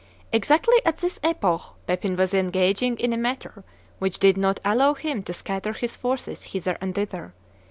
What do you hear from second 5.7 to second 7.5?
his forces hither and thither.